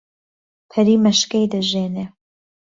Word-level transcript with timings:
پەری 0.71 0.95
مەشکەی 1.05 1.49
دەژێنێ 1.53 2.05